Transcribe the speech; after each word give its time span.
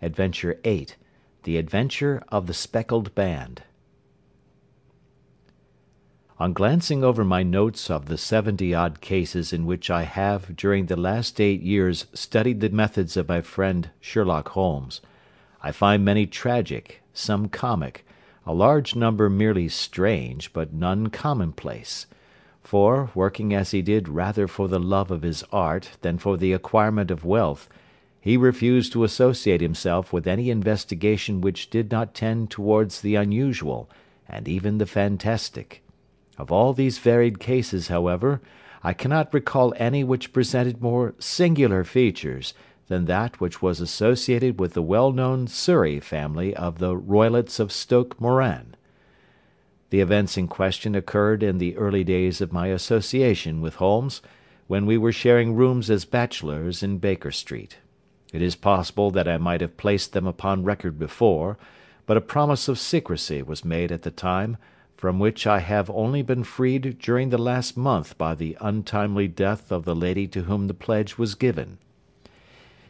ADVENTURE 0.00 0.60
VIII 0.62 0.86
THE 1.42 1.56
ADVENTURE 1.56 2.22
OF 2.28 2.46
THE 2.46 2.54
SPECKLED 2.54 3.16
BAND. 3.16 3.64
On 6.38 6.52
glancing 6.52 7.02
over 7.02 7.24
my 7.24 7.42
notes 7.42 7.90
of 7.90 8.06
the 8.06 8.16
seventy 8.16 8.72
odd 8.72 9.00
cases 9.00 9.52
in 9.52 9.66
which 9.66 9.90
I 9.90 10.04
have 10.04 10.54
during 10.54 10.86
the 10.86 10.94
last 10.94 11.40
eight 11.40 11.62
years 11.62 12.06
studied 12.12 12.60
the 12.60 12.68
methods 12.68 13.16
of 13.16 13.28
my 13.28 13.40
friend 13.40 13.90
Sherlock 14.00 14.50
Holmes, 14.50 15.00
I 15.64 15.72
find 15.72 16.04
many 16.04 16.28
tragic, 16.28 17.02
some 17.12 17.48
comic, 17.48 18.06
a 18.46 18.54
large 18.54 18.94
number 18.94 19.28
merely 19.28 19.68
strange, 19.68 20.52
but 20.52 20.72
none 20.72 21.08
commonplace; 21.08 22.06
for, 22.62 23.10
working 23.16 23.52
as 23.52 23.72
he 23.72 23.82
did 23.82 24.08
rather 24.08 24.46
for 24.46 24.68
the 24.68 24.78
love 24.78 25.10
of 25.10 25.22
his 25.22 25.42
art 25.50 25.98
than 26.02 26.18
for 26.18 26.36
the 26.36 26.52
acquirement 26.52 27.10
of 27.10 27.24
wealth, 27.24 27.68
he 28.20 28.36
refused 28.36 28.92
to 28.92 29.04
associate 29.04 29.60
himself 29.60 30.12
with 30.12 30.26
any 30.26 30.50
investigation 30.50 31.40
which 31.40 31.70
did 31.70 31.90
not 31.90 32.14
tend 32.14 32.50
towards 32.50 33.00
the 33.00 33.14
unusual, 33.14 33.88
and 34.28 34.48
even 34.48 34.78
the 34.78 34.86
fantastic. 34.86 35.82
Of 36.36 36.52
all 36.52 36.72
these 36.72 36.98
varied 36.98 37.40
cases, 37.40 37.88
however, 37.88 38.40
I 38.82 38.92
cannot 38.92 39.34
recall 39.34 39.74
any 39.76 40.04
which 40.04 40.32
presented 40.32 40.80
more 40.80 41.14
singular 41.18 41.84
features 41.84 42.54
than 42.88 43.04
that 43.04 43.40
which 43.40 43.60
was 43.60 43.80
associated 43.80 44.58
with 44.58 44.72
the 44.72 44.82
well 44.82 45.12
known 45.12 45.46
Surrey 45.46 46.00
family 46.00 46.54
of 46.54 46.78
the 46.78 46.96
Roylotts 46.96 47.60
of 47.60 47.72
Stoke 47.72 48.20
Moran. 48.20 48.74
The 49.90 50.00
events 50.00 50.36
in 50.36 50.48
question 50.48 50.94
occurred 50.94 51.42
in 51.42 51.58
the 51.58 51.76
early 51.76 52.04
days 52.04 52.40
of 52.40 52.52
my 52.52 52.68
association 52.68 53.60
with 53.60 53.76
Holmes, 53.76 54.20
when 54.66 54.84
we 54.84 54.98
were 54.98 55.12
sharing 55.12 55.54
rooms 55.54 55.88
as 55.88 56.04
bachelors 56.04 56.82
in 56.82 56.98
Baker 56.98 57.30
Street. 57.30 57.78
It 58.32 58.42
is 58.42 58.56
possible 58.56 59.10
that 59.12 59.26
I 59.26 59.38
might 59.38 59.62
have 59.62 59.76
placed 59.76 60.12
them 60.12 60.26
upon 60.26 60.64
record 60.64 60.98
before, 60.98 61.56
but 62.04 62.16
a 62.16 62.22
promise 62.22 62.68
of 62.68 62.78
secrecy 62.78 63.42
was 63.42 63.64
made 63.64 63.90
at 63.90 64.02
the 64.02 64.10
time, 64.10 64.56
from 64.96 65.18
which 65.18 65.46
I 65.46 65.60
have 65.60 65.88
only 65.90 66.22
been 66.22 66.44
freed 66.44 66.98
during 66.98 67.30
the 67.30 67.38
last 67.38 67.76
month 67.76 68.18
by 68.18 68.34
the 68.34 68.56
untimely 68.60 69.28
death 69.28 69.70
of 69.70 69.84
the 69.84 69.94
lady 69.94 70.26
to 70.28 70.42
whom 70.42 70.66
the 70.66 70.74
pledge 70.74 71.16
was 71.16 71.34
given. 71.34 71.78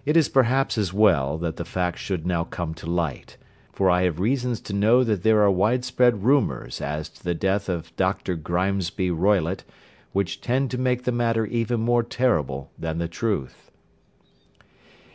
It 0.07 0.17
is 0.17 0.29
perhaps 0.29 0.79
as 0.79 0.93
well 0.93 1.37
that 1.39 1.57
the 1.57 1.65
fact 1.65 1.99
should 1.99 2.27
now 2.27 2.45
come 2.45 2.73
to 2.75 2.87
light, 2.87 3.37
for 3.73 3.91
I 3.91 4.05
have 4.05 4.19
reasons 4.19 4.61
to 4.63 4.73
know 4.73 5.05
that 5.05 5.23
there 5.23 5.43
are 5.43 5.51
widespread 5.51 6.25
rumours 6.25 6.81
as 6.81 7.09
to 7.11 7.23
the 7.23 7.35
death 7.35 7.69
of 7.69 7.95
Dr. 7.95 8.35
Grimesby 8.35 9.11
Roylott, 9.11 9.65
which 10.13 10.41
tend 10.41 10.71
to 10.71 10.79
make 10.79 11.05
the 11.05 11.13
matter 11.13 11.45
even 11.47 11.81
more 11.81 12.03
terrible 12.03 12.71
than 12.79 12.99
the 12.99 13.07
truth. 13.07 13.68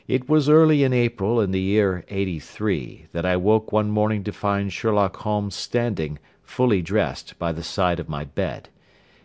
It 0.05 0.27
was 0.27 0.49
early 0.49 0.83
in 0.83 0.91
April 0.91 1.39
in 1.39 1.51
the 1.51 1.61
year 1.61 2.03
'83 2.09 3.05
that 3.13 3.25
I 3.25 3.37
woke 3.37 3.71
one 3.71 3.89
morning 3.89 4.25
to 4.25 4.33
find 4.33 4.71
Sherlock 4.71 5.15
Holmes 5.15 5.55
standing 5.55 6.19
fully 6.41 6.81
dressed, 6.81 7.39
by 7.39 7.53
the 7.53 7.63
side 7.63 8.01
of 8.01 8.09
my 8.09 8.25
bed. 8.25 8.67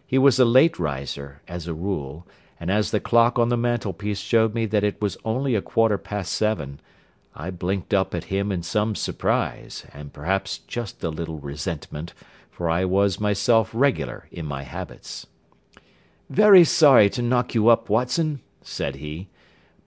He 0.06 0.18
was 0.18 0.38
a 0.38 0.44
late 0.44 0.78
riser, 0.78 1.42
as 1.48 1.66
a 1.66 1.74
rule, 1.74 2.28
and 2.60 2.70
as 2.70 2.92
the 2.92 3.00
clock 3.00 3.40
on 3.40 3.48
the 3.48 3.56
mantelpiece 3.56 4.20
showed 4.20 4.54
me 4.54 4.66
that 4.66 4.84
it 4.84 5.00
was 5.02 5.16
only 5.24 5.56
a 5.56 5.62
quarter 5.62 5.98
past 5.98 6.32
seven, 6.32 6.78
I 7.34 7.50
blinked 7.50 7.92
up 7.92 8.14
at 8.14 8.30
him 8.30 8.52
in 8.52 8.62
some 8.62 8.94
surprise, 8.94 9.84
and 9.92 10.12
perhaps 10.12 10.58
just 10.58 11.02
a 11.02 11.10
little 11.10 11.40
resentment, 11.40 12.14
for 12.52 12.70
I 12.70 12.84
was 12.84 13.18
myself 13.18 13.70
regular 13.74 14.28
in 14.30 14.46
my 14.46 14.62
habits. 14.62 15.26
"Very 16.30 16.62
sorry 16.62 17.10
to 17.10 17.20
knock 17.20 17.52
you 17.52 17.66
up, 17.66 17.90
Watson," 17.90 18.42
said 18.62 18.94
he, 18.94 19.26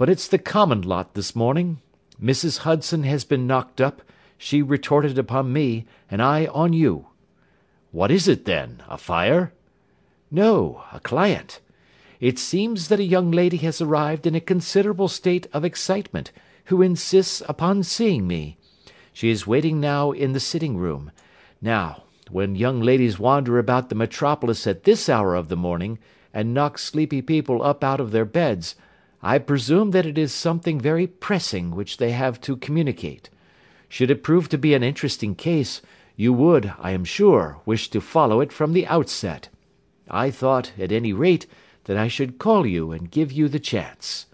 "but 0.02 0.10
it's 0.10 0.28
the 0.28 0.40
common 0.40 0.82
lot 0.82 1.14
this 1.14 1.36
morning. 1.36 1.78
Mrs. 2.20 2.66
Hudson 2.66 3.04
has 3.04 3.24
been 3.24 3.46
knocked 3.46 3.80
up, 3.80 4.02
she 4.36 4.60
retorted 4.64 5.16
upon 5.20 5.54
me, 5.54 5.86
and 6.10 6.24
I 6.24 6.48
on 6.48 6.74
you. 6.74 7.06
"What 7.92 8.10
is 8.10 8.28
it, 8.28 8.46
then? 8.46 8.82
A 8.90 8.98
fire?" 8.98 9.54
"No, 10.32 10.82
a 10.92 11.00
client. 11.00 11.60
It 12.20 12.40
seems 12.40 12.88
that 12.88 13.00
a 13.00 13.04
young 13.04 13.30
lady 13.30 13.58
has 13.58 13.80
arrived 13.80 14.26
in 14.26 14.34
a 14.34 14.40
considerable 14.40 15.08
state 15.08 15.46
of 15.54 15.64
excitement, 15.64 16.32
who 16.66 16.82
insists 16.82 17.44
upon 17.48 17.84
seeing 17.84 18.26
me. 18.26 18.58
She 19.14 19.30
is 19.30 19.46
waiting 19.46 19.80
now 19.80 20.10
in 20.14 20.34
the 20.34 20.40
sitting 20.40 20.78
room. 20.78 21.12
Now, 21.62 22.06
when 22.28 22.56
young 22.56 22.82
ladies 22.82 23.20
wander 23.20 23.60
about 23.60 23.90
the 23.90 24.02
metropolis 24.04 24.66
at 24.66 24.84
this 24.84 25.08
hour 25.08 25.36
of 25.36 25.48
the 25.48 25.56
morning, 25.56 26.00
and 26.34 26.56
knock 26.56 26.80
sleepy 26.80 27.22
people 27.22 27.62
up 27.62 27.84
out 27.84 28.00
of 28.00 28.10
their 28.10 28.26
beds, 28.26 28.74
I 29.24 29.38
presume 29.38 29.92
that 29.92 30.06
it 30.06 30.18
is 30.18 30.34
something 30.34 30.80
very 30.80 31.06
pressing 31.06 31.72
which 31.72 31.98
they 31.98 32.12
have 32.12 32.42
to 32.42 32.58
communicate. 32.58 33.30
Should 33.88 34.10
it 34.10 34.24
prove 34.24 34.50
to 34.50 34.58
be 34.58 34.74
an 34.74 34.84
interesting 34.84 35.36
case 35.36 35.82
you 36.16 36.34
would, 36.34 36.74
I 36.80 36.92
am 36.92 37.06
sure, 37.06 37.60
wish 37.66 37.90
to 37.90 38.02
follow 38.02 38.42
it 38.42 38.52
from 38.52 38.74
the 38.74 38.88
outset. 38.88 39.50
I 40.10 40.32
thought, 40.32 40.72
at 40.80 40.92
any 40.92 41.14
rate, 41.14 41.46
that 41.86 41.98
I 41.98 42.08
should 42.08 42.40
call 42.40 42.66
you 42.66 42.92
and 42.92 43.12
give 43.12 43.32
you 43.32 43.48
the 43.48 43.60
chance." 43.60 44.26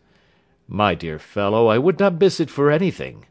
"My 0.68 0.96
dear 0.96 1.20
fellow, 1.20 1.68
I 1.68 1.78
would 1.78 2.00
not 2.00 2.20
miss 2.20 2.40
it 2.40 2.50
for 2.50 2.72
anything." 2.72 3.26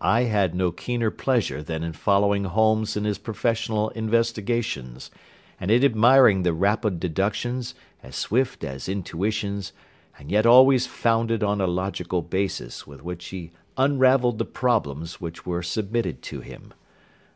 I 0.00 0.22
had 0.24 0.54
no 0.54 0.70
keener 0.72 1.10
pleasure 1.10 1.62
than 1.62 1.82
in 1.82 1.92
following 1.92 2.44
Holmes 2.44 2.96
in 2.96 3.04
his 3.04 3.18
professional 3.18 3.88
investigations, 3.90 5.10
and 5.58 5.70
in 5.70 5.84
admiring 5.84 6.42
the 6.42 6.52
rapid 6.52 7.00
deductions, 7.00 7.74
as 8.02 8.14
swift 8.14 8.64
as 8.64 8.88
intuitions, 8.88 9.72
and 10.18 10.30
yet 10.30 10.46
always 10.46 10.86
founded 10.86 11.42
on 11.42 11.60
a 11.60 11.66
logical 11.66 12.22
basis 12.22 12.86
with 12.86 13.02
which 13.02 13.26
he 13.26 13.50
unravelled 13.76 14.38
the 14.38 14.44
problems 14.44 15.20
which 15.20 15.44
were 15.44 15.62
submitted 15.62 16.22
to 16.22 16.40
him. 16.40 16.72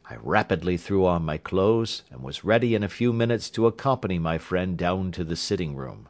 I 0.09 0.17
rapidly 0.23 0.77
threw 0.77 1.05
on 1.05 1.25
my 1.25 1.37
clothes, 1.37 2.03
and 2.11 2.23
was 2.23 2.45
ready 2.45 2.75
in 2.75 2.83
a 2.83 2.89
few 2.89 3.13
minutes 3.13 3.51
to 3.51 3.67
accompany 3.67 4.19
my 4.19 4.39
friend 4.39 4.77
down 4.79 5.13
to 5.13 5.25
the 5.25 5.37
sitting 5.37 5.77
room. 5.77 6.09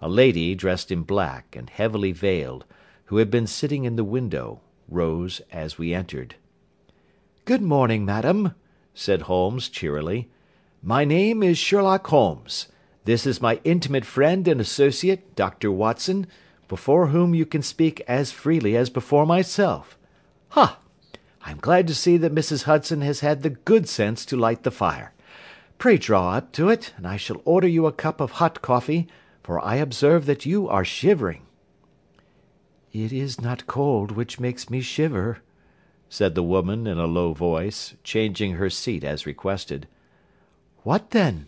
A 0.00 0.08
lady, 0.08 0.54
dressed 0.54 0.90
in 0.90 1.02
black, 1.02 1.54
and 1.56 1.68
heavily 1.68 2.12
veiled, 2.12 2.64
who 3.06 3.16
had 3.16 3.30
been 3.30 3.46
sitting 3.46 3.84
in 3.84 3.96
the 3.96 4.04
window, 4.04 4.60
rose 4.88 5.42
as 5.52 5.76
we 5.76 5.92
entered. 5.92 6.36
"Good 7.44 7.60
morning, 7.60 8.04
madam," 8.04 8.54
said 8.94 9.22
Holmes 9.22 9.68
cheerily. 9.68 10.28
"My 10.82 11.04
name 11.04 11.42
is 11.42 11.58
Sherlock 11.58 12.06
Holmes. 12.06 12.68
This 13.08 13.26
is 13.26 13.40
my 13.40 13.58
intimate 13.64 14.04
friend 14.04 14.46
and 14.46 14.60
associate, 14.60 15.34
Dr. 15.34 15.72
Watson, 15.72 16.26
before 16.68 17.06
whom 17.06 17.34
you 17.34 17.46
can 17.46 17.62
speak 17.62 18.02
as 18.06 18.32
freely 18.32 18.76
as 18.76 18.90
before 18.90 19.24
myself. 19.24 19.96
Ha! 20.50 20.78
I 21.40 21.50
am 21.50 21.56
glad 21.56 21.86
to 21.86 21.94
see 21.94 22.18
that 22.18 22.34
Mrs. 22.34 22.64
Hudson 22.64 23.00
has 23.00 23.20
had 23.20 23.42
the 23.42 23.48
good 23.48 23.88
sense 23.88 24.26
to 24.26 24.36
light 24.36 24.62
the 24.62 24.70
fire. 24.70 25.14
Pray 25.78 25.96
draw 25.96 26.32
up 26.32 26.52
to 26.52 26.68
it, 26.68 26.92
and 26.98 27.06
I 27.06 27.16
shall 27.16 27.40
order 27.46 27.66
you 27.66 27.86
a 27.86 27.92
cup 27.92 28.20
of 28.20 28.32
hot 28.32 28.60
coffee, 28.60 29.08
for 29.42 29.58
I 29.58 29.76
observe 29.76 30.26
that 30.26 30.44
you 30.44 30.68
are 30.68 30.84
shivering." 30.84 31.46
"It 32.92 33.10
is 33.10 33.40
not 33.40 33.66
cold 33.66 34.12
which 34.12 34.38
makes 34.38 34.68
me 34.68 34.82
shiver," 34.82 35.38
said 36.10 36.34
the 36.34 36.42
woman 36.42 36.86
in 36.86 36.98
a 36.98 37.06
low 37.06 37.32
voice, 37.32 37.94
changing 38.04 38.56
her 38.56 38.68
seat 38.68 39.02
as 39.02 39.24
requested. 39.24 39.88
"What 40.82 41.12
then?" 41.12 41.46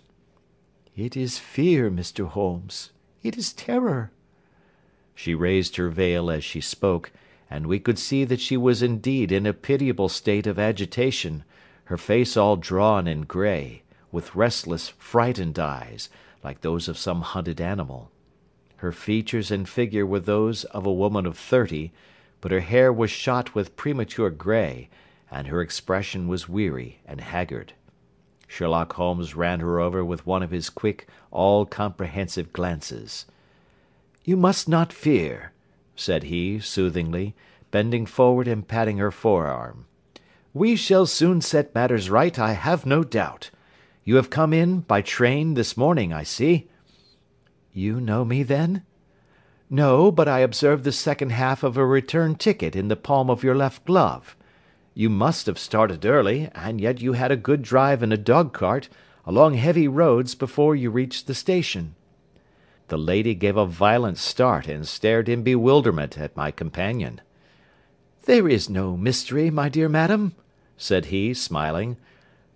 "It 1.01 1.17
is 1.17 1.39
fear, 1.39 1.91
Mr. 1.91 2.29
Holmes. 2.29 2.91
It 3.23 3.39
is 3.39 3.55
terror." 3.55 4.11
She 5.15 5.35
raised 5.35 5.77
her 5.77 5.89
veil 5.89 6.31
as 6.31 6.45
she 6.45 6.61
spoke 6.61 7.11
and 7.51 7.67
we 7.67 7.81
could 7.81 7.99
see 7.99 8.25
that 8.25 8.41
she 8.41 8.57
was 8.57 8.81
indeed 8.81 9.33
in 9.33 9.45
a 9.45 9.53
pitiable 9.53 10.09
state 10.09 10.47
of 10.47 10.59
agitation, 10.59 11.43
her 11.85 11.97
face 11.97 12.37
all 12.37 12.57
drawn 12.57 13.09
and 13.09 13.27
grey, 13.27 13.83
with 14.13 14.37
restless, 14.37 14.89
frightened 14.91 15.59
eyes, 15.59 16.09
like 16.45 16.61
those 16.61 16.87
of 16.87 16.97
some 16.97 17.23
hunted 17.23 17.61
animal. 17.61 18.11
Her 18.77 18.93
features 18.93 19.51
and 19.51 19.69
figure 19.69 20.07
were 20.07 20.21
those 20.21 20.65
of 20.67 20.87
a 20.87 20.93
woman 20.93 21.27
of 21.27 21.37
thirty, 21.37 21.93
but 22.41 22.53
her 22.53 22.61
hair 22.61 22.93
was 22.93 23.11
shot 23.11 23.55
with 23.55 23.77
premature 23.77 24.31
grey, 24.31 24.89
and 25.31 25.49
her 25.49 25.61
expression 25.61 26.29
was 26.29 26.49
weary 26.49 27.01
and 27.05 27.21
haggard. 27.21 27.73
Sherlock 28.53 28.95
Holmes 28.95 29.37
ran 29.37 29.61
her 29.61 29.79
over 29.79 30.05
with 30.05 30.27
one 30.27 30.43
of 30.43 30.51
his 30.51 30.71
quick, 30.71 31.07
all 31.31 31.65
comprehensive 31.65 32.53
glances. 32.53 33.25
"You 34.25 34.37
must 34.37 34.69
not 34.69 34.93
fear 34.93 35.53
said 36.01 36.25
he, 36.25 36.59
soothingly, 36.59 37.35
bending 37.71 38.07
forward 38.07 38.49
and 38.49 38.67
patting 38.67 38.97
her 38.99 39.11
forearm. 39.11 39.85
"We 40.53 40.75
shall 40.75 41.07
soon 41.07 41.41
set 41.41 41.75
matters 41.75 42.11
right, 42.11 42.37
I 42.39 42.53
have 42.53 42.85
no 42.85 43.05
doubt. 43.05 43.51
You 44.03 44.17
have 44.17 44.31
come 44.31 44.53
in, 44.53 44.81
by 44.81 45.03
train, 45.03 45.55
this 45.55 45.77
morning, 45.77 46.13
I 46.13 46.23
see." 46.25 46.69
"You 47.73 48.01
know 48.01 48.25
me, 48.25 48.43
then?" 48.43 48.83
"No, 49.69 50.11
but 50.11 50.27
I 50.27 50.41
observed 50.41 50.83
the 50.85 50.91
second 50.91 51.31
half 51.31 51.63
of 51.63 51.77
a 51.77 51.87
return 51.87 52.35
ticket 52.35 52.75
in 52.75 52.89
the 52.89 52.97
palm 52.97 53.31
of 53.31 53.45
your 53.45 53.55
left 53.55 53.85
glove. 53.85 54.35
You 54.95 55.09
must 55.09 55.47
have 55.47 55.59
started 55.59 56.05
early, 56.05 56.51
and 56.55 56.81
yet 56.81 57.01
you 57.01 57.13
had 57.13 57.31
a 57.31 57.37
good 57.37 57.63
drive 57.63 58.03
in 58.03 58.13
a 58.13 58.17
dog 58.17 58.53
cart, 58.53 58.89
along 59.25 59.55
heavy 59.55 59.87
roads, 59.87 60.35
before 60.35 60.75
you 60.75 60.91
reached 60.91 61.27
the 61.27 61.35
station. 61.35 61.95
The 62.89 62.99
lady 62.99 63.35
gave 63.35 63.57
a 63.57 63.67
violent 63.67 64.19
start 64.19 64.67
and 64.67 64.87
stared 64.87 65.29
in 65.29 65.45
bewilderment 65.45 66.19
at 66.19 66.37
my 66.37 66.51
companion. 66.51 67.21
"There 68.25 68.49
is 68.49 68.69
no 68.69 68.97
mystery, 68.97 69.49
my 69.49 69.69
dear 69.69 69.89
madam," 69.89 70.35
said 70.77 71.07
he, 71.07 71.35
smiling. 71.35 71.97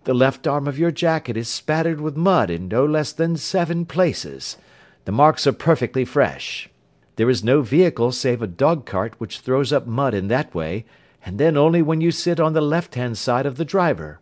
"The 0.02 0.14
left 0.14 0.46
arm 0.48 0.66
of 0.66 0.78
your 0.78 0.90
jacket 0.90 1.36
is 1.36 1.48
spattered 1.48 2.00
with 2.00 2.16
mud 2.16 2.50
in 2.50 2.66
no 2.66 2.84
less 2.84 3.12
than 3.12 3.36
seven 3.36 3.86
places. 3.86 4.56
The 5.04 5.12
marks 5.12 5.46
are 5.46 5.52
perfectly 5.52 6.04
fresh. 6.04 6.68
There 7.16 7.30
is 7.30 7.44
no 7.44 7.62
vehicle 7.62 8.10
save 8.10 8.42
a 8.42 8.48
dog 8.48 8.86
cart 8.86 9.14
which 9.18 9.38
throws 9.38 9.72
up 9.72 9.86
mud 9.86 10.14
in 10.14 10.26
that 10.28 10.52
way, 10.52 10.84
and 11.24 11.38
then 11.38 11.56
only 11.56 11.80
when 11.80 12.00
you 12.00 12.10
sit 12.10 12.38
on 12.38 12.52
the 12.52 12.60
left 12.60 12.94
hand 12.94 13.16
side 13.16 13.46
of 13.46 13.56
the 13.56 13.64
driver." 13.64 14.20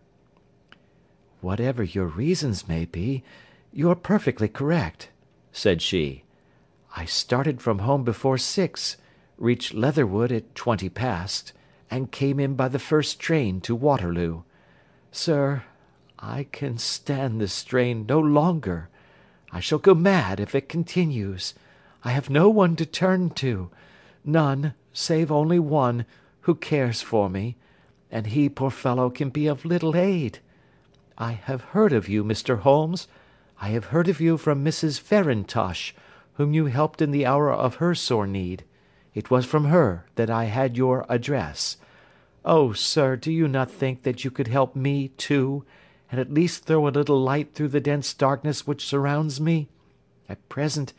"Whatever 1.40 1.82
your 1.82 2.06
reasons 2.06 2.69
may 2.69 2.84
be, 2.84 3.25
you 3.72 3.90
are 3.90 3.96
perfectly 3.96 4.49
correct," 4.49 5.10
said 5.50 5.82
she. 5.82 6.25
"I 6.96 7.04
started 7.04 7.60
from 7.60 7.81
home 7.81 8.04
before 8.04 8.38
six, 8.38 8.96
reached 9.37 9.75
Leatherhead 9.75 10.31
at 10.31 10.54
twenty 10.54 10.88
past, 10.88 11.52
and 11.90 12.12
came 12.12 12.38
in 12.38 12.54
by 12.54 12.69
the 12.69 12.78
first 12.78 13.19
train 13.19 13.60
to 13.62 13.75
Waterloo. 13.75 14.43
Sir, 15.10 15.64
I 16.19 16.44
can 16.52 16.78
stand 16.78 17.40
this 17.40 17.52
strain 17.52 18.06
no 18.08 18.20
longer. 18.20 18.88
I 19.50 19.60
shall 19.60 19.78
go 19.78 19.94
mad 19.94 20.38
if 20.38 20.55
it 20.55 20.69
continues. 20.69 21.55
I 22.05 22.12
have 22.12 22.31
no 22.31 22.48
one 22.48 22.76
to 22.76 22.87
turn 22.87 23.31
to 23.31 23.70
none, 24.25 24.75
save 24.93 25.32
only 25.32 25.58
one, 25.58 26.06
who 26.42 26.54
cares 26.54 27.02
for 27.02 27.28
me, 27.28 27.56
and 28.10 28.28
he, 28.28 28.48
poor 28.48 28.70
fellow, 28.70 29.10
can 29.10 29.30
be 29.30 29.46
of 29.46 29.64
little 29.64 29.96
aid. 29.96 30.38
I 31.18 31.32
have 31.32 31.62
heard 31.72 31.92
of 31.92 32.08
you, 32.08 32.24
Mr. 32.24 32.60
Holmes. 32.60 33.08
I 33.60 33.68
have 33.68 33.86
heard 33.86 34.08
of 34.08 34.20
you 34.20 34.36
from 34.36 34.64
Mrs. 34.64 35.00
Farintosh, 35.00 35.92
whom 36.34 36.52
you 36.52 36.66
helped 36.66 37.00
in 37.00 37.10
the 37.10 37.26
hour 37.26 37.52
of 37.52 37.76
her 37.76 37.94
sore 37.94 38.26
need. 38.26 38.64
It 39.14 39.30
was 39.30 39.44
from 39.44 39.66
her 39.66 40.06
that 40.16 40.30
I 40.30 40.44
had 40.44 40.76
your 40.76 41.06
address. 41.08 41.76
Oh, 42.44 42.72
sir, 42.72 43.16
do 43.16 43.30
you 43.30 43.46
not 43.46 43.70
think 43.70 44.02
that 44.02 44.24
you 44.24 44.30
could 44.30 44.48
help 44.48 44.74
me 44.74 45.08
too, 45.16 45.64
and 46.10 46.20
at 46.20 46.32
least 46.32 46.64
throw 46.64 46.88
a 46.88 46.90
little 46.90 47.20
light 47.20 47.54
through 47.54 47.68
the 47.68 47.80
dense 47.80 48.12
darkness 48.14 48.66
which 48.66 48.84
surrounds 48.84 49.40
me? 49.40 49.68
At 50.28 50.48
present 50.48 50.92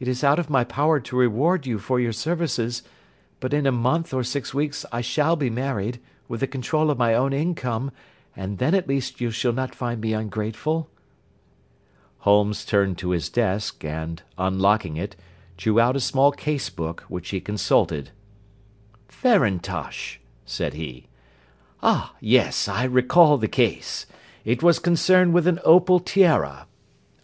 it 0.00 0.08
is 0.08 0.24
out 0.24 0.38
of 0.38 0.50
my 0.50 0.64
power 0.64 1.00
to 1.00 1.16
reward 1.16 1.66
you 1.66 1.78
for 1.78 2.00
your 2.00 2.12
services, 2.12 2.82
but 3.40 3.54
in 3.54 3.66
a 3.66 3.72
month 3.72 4.12
or 4.12 4.24
six 4.24 4.52
weeks 4.52 4.84
I 4.90 5.00
shall 5.00 5.36
be 5.36 5.50
married, 5.50 6.00
with 6.28 6.40
the 6.40 6.46
control 6.46 6.90
of 6.90 6.98
my 6.98 7.14
own 7.14 7.32
income, 7.32 7.90
and 8.36 8.58
then 8.58 8.74
at 8.74 8.88
least 8.88 9.20
you 9.20 9.30
shall 9.30 9.52
not 9.52 9.74
find 9.74 10.00
me 10.00 10.12
ungrateful." 10.12 10.88
Holmes 12.18 12.64
turned 12.64 12.98
to 12.98 13.10
his 13.10 13.28
desk, 13.28 13.84
and, 13.84 14.22
unlocking 14.36 14.96
it, 14.96 15.16
drew 15.56 15.80
out 15.80 15.96
a 15.96 16.00
small 16.00 16.32
case 16.32 16.68
book, 16.70 17.04
which 17.08 17.30
he 17.30 17.40
consulted. 17.40 18.10
"Farintosh," 19.08 20.18
said 20.44 20.74
he. 20.74 21.06
"Ah, 21.82 22.14
yes, 22.20 22.68
I 22.68 22.84
recall 22.84 23.38
the 23.38 23.48
case. 23.48 24.06
It 24.44 24.62
was 24.62 24.78
concerned 24.78 25.32
with 25.32 25.46
an 25.46 25.60
opal 25.64 26.00
tiara. 26.00 26.66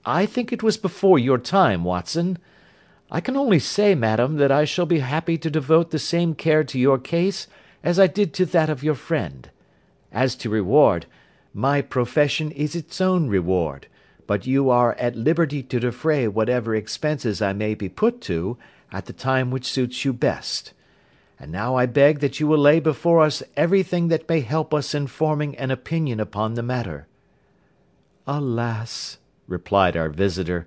I 0.04 0.26
think 0.26 0.52
it 0.52 0.62
was 0.62 0.76
before 0.76 1.18
your 1.18 1.38
time, 1.38 1.82
Watson. 1.84 2.38
I 3.10 3.20
can 3.20 3.36
only 3.36 3.58
say, 3.58 3.94
madam, 3.94 4.36
that 4.36 4.50
I 4.50 4.64
shall 4.64 4.86
be 4.86 5.00
happy 5.00 5.38
to 5.38 5.50
devote 5.50 5.90
the 5.90 5.98
same 5.98 6.34
care 6.34 6.64
to 6.64 6.78
your 6.78 6.98
case 6.98 7.46
as 7.82 7.98
I 7.98 8.06
did 8.06 8.32
to 8.34 8.46
that 8.46 8.70
of 8.70 8.82
your 8.82 8.94
friend. 8.94 9.50
As 10.10 10.34
to 10.36 10.50
reward, 10.50 11.06
my 11.52 11.82
profession 11.82 12.50
is 12.50 12.74
its 12.74 13.00
own 13.00 13.28
reward, 13.28 13.86
but 14.26 14.46
you 14.46 14.70
are 14.70 14.94
at 14.94 15.16
liberty 15.16 15.62
to 15.62 15.78
defray 15.78 16.26
whatever 16.26 16.74
expenses 16.74 17.42
I 17.42 17.52
may 17.52 17.74
be 17.74 17.88
put 17.88 18.20
to, 18.22 18.56
at 18.90 19.06
the 19.06 19.12
time 19.12 19.50
which 19.50 19.70
suits 19.70 20.04
you 20.04 20.12
best. 20.12 20.72
And 21.38 21.52
now 21.52 21.76
I 21.76 21.86
beg 21.86 22.20
that 22.20 22.40
you 22.40 22.46
will 22.46 22.58
lay 22.58 22.80
before 22.80 23.22
us 23.22 23.42
everything 23.56 24.08
that 24.08 24.28
may 24.28 24.40
help 24.40 24.72
us 24.72 24.94
in 24.94 25.08
forming 25.08 25.56
an 25.56 25.70
opinion 25.70 26.20
upon 26.20 26.54
the 26.54 26.62
matter." 26.62 27.06
"Alas!" 28.26 29.18
replied 29.46 29.96
our 29.96 30.08
visitor. 30.08 30.66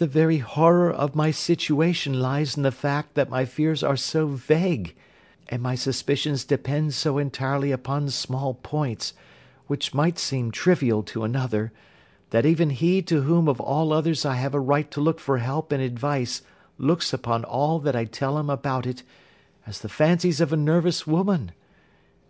The 0.00 0.06
very 0.06 0.38
horror 0.38 0.90
of 0.90 1.14
my 1.14 1.30
situation 1.30 2.20
lies 2.20 2.56
in 2.56 2.62
the 2.62 2.72
fact 2.72 3.16
that 3.16 3.28
my 3.28 3.44
fears 3.44 3.82
are 3.82 3.98
so 3.98 4.28
vague, 4.28 4.96
and 5.50 5.60
my 5.60 5.74
suspicions 5.74 6.42
depend 6.42 6.94
so 6.94 7.18
entirely 7.18 7.70
upon 7.70 8.08
small 8.08 8.54
points, 8.54 9.12
which 9.66 9.92
might 9.92 10.18
seem 10.18 10.52
trivial 10.52 11.02
to 11.02 11.22
another, 11.22 11.70
that 12.30 12.46
even 12.46 12.70
he 12.70 13.02
to 13.02 13.24
whom 13.24 13.46
of 13.46 13.60
all 13.60 13.92
others 13.92 14.24
I 14.24 14.36
have 14.36 14.54
a 14.54 14.58
right 14.58 14.90
to 14.92 15.02
look 15.02 15.20
for 15.20 15.36
help 15.36 15.70
and 15.70 15.82
advice 15.82 16.40
looks 16.78 17.12
upon 17.12 17.44
all 17.44 17.78
that 17.80 17.94
I 17.94 18.06
tell 18.06 18.38
him 18.38 18.48
about 18.48 18.86
it 18.86 19.02
as 19.66 19.80
the 19.80 19.90
fancies 19.90 20.40
of 20.40 20.50
a 20.50 20.56
nervous 20.56 21.06
woman. 21.06 21.52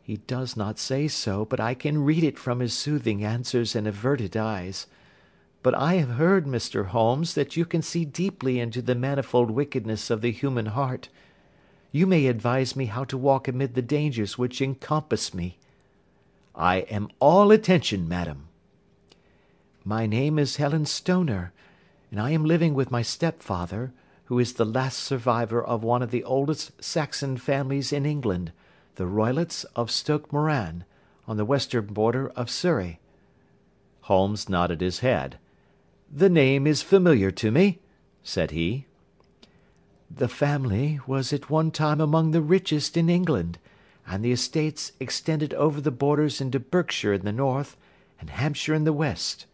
He 0.03 0.17
does 0.17 0.57
not 0.57 0.81
say 0.81 1.07
so, 1.07 1.45
but 1.45 1.61
I 1.61 1.75
can 1.75 2.03
read 2.03 2.25
it 2.25 2.37
from 2.37 2.59
his 2.59 2.75
soothing 2.75 3.23
answers 3.23 3.77
and 3.77 3.87
averted 3.87 4.37
eyes. 4.37 4.89
But 5.63 5.75
I 5.75 5.95
have 5.97 6.13
heard, 6.13 6.47
Mr. 6.47 6.87
Holmes, 6.87 7.35
that 7.35 7.55
you 7.55 7.67
can 7.67 7.83
see 7.83 8.07
deeply 8.07 8.59
into 8.59 8.81
the 8.81 8.95
manifold 8.95 9.51
wickedness 9.51 10.09
of 10.09 10.23
the 10.23 10.33
human 10.33 10.67
heart. 10.67 11.11
You 11.93 12.07
may 12.07 12.29
advise 12.29 12.75
me 12.75 12.87
how 12.87 13.05
to 13.05 13.19
walk 13.19 13.47
amid 13.47 13.75
the 13.75 13.83
dangers 13.83 14.39
which 14.39 14.63
encompass 14.63 15.35
me." 15.35 15.59
"I 16.55 16.77
am 16.77 17.09
all 17.19 17.51
attention, 17.51 18.09
madam." 18.09 18.49
"My 19.85 20.07
name 20.07 20.39
is 20.39 20.57
Helen 20.57 20.87
Stoner, 20.87 21.53
and 22.11 22.19
I 22.19 22.31
am 22.31 22.47
living 22.47 22.73
with 22.73 22.91
my 22.91 23.03
stepfather, 23.03 23.93
who 24.27 24.39
is 24.39 24.55
the 24.55 24.65
last 24.65 25.01
survivor 25.01 25.63
of 25.63 25.83
one 25.83 26.01
of 26.03 26.11
the 26.11 26.25
oldest 26.25 26.83
Saxon 26.83 27.37
families 27.37 27.93
in 27.93 28.07
England, 28.07 28.53
the 28.95 29.07
Roylotts 29.07 29.65
of 29.77 29.91
Stoke 29.91 30.33
Moran, 30.33 30.85
on 31.29 31.37
the 31.37 31.45
western 31.45 31.87
border 31.87 32.31
of 32.31 32.49
Surrey." 32.49 32.99
Holmes 34.03 34.49
nodded 34.49 34.81
his 34.81 35.01
head. 35.01 35.39
"The 36.13 36.29
name 36.29 36.67
is 36.67 36.83
familiar 36.83 37.31
to 37.31 37.53
me," 37.53 37.79
said 38.25 38.51
he. 38.51 38.87
"The 40.11 40.27
family 40.27 40.99
was 41.07 41.33
at 41.33 41.51
one 41.51 41.71
time 41.71 42.01
among 42.01 42.33
the 42.33 42.43
richest 42.43 42.97
in 42.97 43.09
England, 43.09 43.61
and 44.05 44.25
the 44.25 44.33
estates 44.33 44.91
extended 44.99 45.55
over 45.55 45.81
the 45.81 45.93
borders 45.93 46.41
into 46.41 46.59
Berkshire 46.59 47.13
in 47.13 47.25
the 47.25 47.31
north, 47.31 47.77
and 48.19 48.29
Hampshire 48.29 48.75
in 48.75 48.83
the 48.83 48.93
west. 48.93 49.47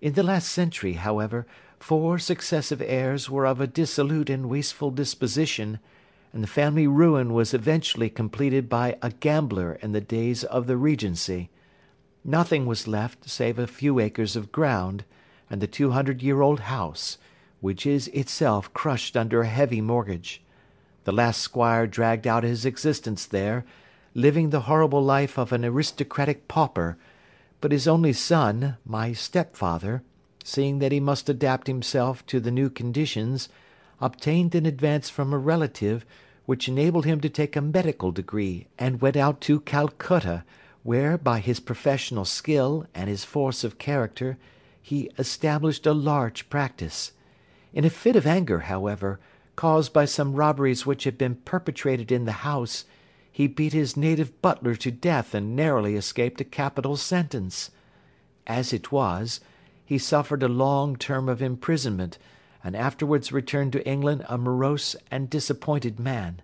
In 0.00 0.14
the 0.14 0.22
last 0.22 0.50
century, 0.50 0.94
however, 0.94 1.46
four 1.78 2.18
successive 2.18 2.80
heirs 2.80 3.28
were 3.28 3.46
of 3.46 3.60
a 3.60 3.66
dissolute 3.66 4.30
and 4.30 4.48
wasteful 4.48 4.90
disposition, 4.90 5.78
and 6.32 6.42
the 6.42 6.48
family 6.48 6.86
ruin 6.86 7.34
was 7.34 7.52
eventually 7.52 8.08
completed 8.08 8.70
by 8.70 8.96
a 9.02 9.10
gambler 9.10 9.74
in 9.82 9.92
the 9.92 10.00
days 10.00 10.42
of 10.42 10.66
the 10.66 10.78
Regency. 10.78 11.50
Nothing 12.24 12.64
was 12.64 12.88
left 12.88 13.28
save 13.28 13.58
a 13.58 13.66
few 13.66 14.00
acres 14.00 14.36
of 14.36 14.52
ground 14.52 15.04
and 15.52 15.60
the 15.60 15.66
two 15.66 15.90
hundred 15.90 16.22
year 16.22 16.40
old 16.40 16.60
house, 16.60 17.18
which 17.60 17.84
is 17.86 18.08
itself 18.08 18.72
crushed 18.72 19.16
under 19.16 19.42
a 19.42 19.46
heavy 19.46 19.82
mortgage. 19.82 20.42
The 21.04 21.12
last 21.12 21.42
squire 21.42 21.86
dragged 21.86 22.26
out 22.26 22.42
his 22.42 22.64
existence 22.64 23.26
there, 23.26 23.66
living 24.14 24.48
the 24.48 24.62
horrible 24.62 25.04
life 25.04 25.38
of 25.38 25.52
an 25.52 25.62
aristocratic 25.62 26.48
pauper, 26.48 26.96
but 27.60 27.70
his 27.70 27.86
only 27.86 28.14
son, 28.14 28.78
my 28.86 29.12
stepfather, 29.12 30.02
seeing 30.42 30.78
that 30.78 30.90
he 30.90 31.00
must 31.00 31.28
adapt 31.28 31.66
himself 31.66 32.24
to 32.26 32.40
the 32.40 32.50
new 32.50 32.70
conditions, 32.70 33.50
obtained 34.00 34.54
an 34.54 34.64
advance 34.64 35.10
from 35.10 35.34
a 35.34 35.38
relative, 35.38 36.06
which 36.46 36.66
enabled 36.66 37.04
him 37.04 37.20
to 37.20 37.28
take 37.28 37.56
a 37.56 37.60
medical 37.60 38.10
degree, 38.10 38.68
and 38.78 39.02
went 39.02 39.16
out 39.16 39.42
to 39.42 39.60
Calcutta, 39.60 40.44
where, 40.82 41.18
by 41.18 41.40
his 41.40 41.60
professional 41.60 42.24
skill 42.24 42.86
and 42.94 43.10
his 43.10 43.24
force 43.24 43.62
of 43.64 43.78
character, 43.78 44.38
he 44.82 45.10
established 45.16 45.86
a 45.86 45.94
large 45.94 46.50
practice. 46.50 47.12
In 47.72 47.84
a 47.84 47.90
fit 47.90 48.16
of 48.16 48.26
anger, 48.26 48.60
however, 48.60 49.20
caused 49.56 49.92
by 49.92 50.04
some 50.04 50.34
robberies 50.34 50.84
which 50.84 51.04
had 51.04 51.16
been 51.16 51.36
perpetrated 51.36 52.10
in 52.10 52.24
the 52.24 52.42
house, 52.42 52.84
he 53.30 53.46
beat 53.46 53.72
his 53.72 53.96
native 53.96 54.42
butler 54.42 54.74
to 54.74 54.90
death 54.90 55.34
and 55.34 55.56
narrowly 55.56 55.94
escaped 55.94 56.40
a 56.40 56.44
capital 56.44 56.96
sentence. 56.96 57.70
As 58.46 58.72
it 58.72 58.92
was, 58.92 59.40
he 59.84 59.98
suffered 59.98 60.42
a 60.42 60.48
long 60.48 60.96
term 60.96 61.28
of 61.28 61.40
imprisonment, 61.40 62.18
and 62.64 62.76
afterwards 62.76 63.32
returned 63.32 63.72
to 63.72 63.86
England 63.88 64.24
a 64.28 64.36
morose 64.36 64.96
and 65.10 65.30
disappointed 65.30 65.98
man. 65.98 66.42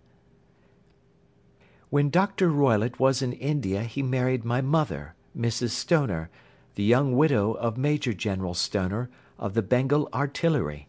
When 1.90 2.10
Dr. 2.10 2.50
Roylott 2.50 2.98
was 2.98 3.20
in 3.20 3.32
India 3.32 3.82
he 3.82 4.02
married 4.02 4.44
my 4.44 4.60
mother, 4.60 5.14
Mrs. 5.36 5.70
Stoner, 5.70 6.30
the 6.78 6.84
young 6.84 7.16
widow 7.16 7.54
of 7.54 7.76
Major 7.76 8.12
General 8.12 8.54
Stoner, 8.54 9.10
of 9.36 9.54
the 9.54 9.62
Bengal 9.62 10.08
Artillery. 10.14 10.86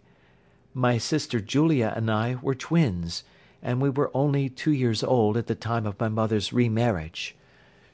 My 0.71 0.99
sister 0.99 1.39
Julia 1.39 1.91
and 1.95 2.11
I 2.11 2.37
were 2.43 2.53
twins, 2.53 3.23
and 3.63 3.81
we 3.81 3.89
were 3.89 4.11
only 4.13 4.49
two 4.49 4.71
years 4.71 5.03
old 5.03 5.35
at 5.35 5.47
the 5.47 5.55
time 5.55 5.87
of 5.87 5.99
my 5.99 6.07
mother's 6.07 6.53
remarriage. 6.53 7.35